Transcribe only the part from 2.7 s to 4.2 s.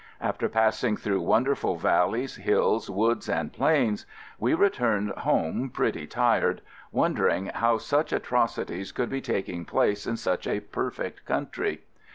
woods, and plains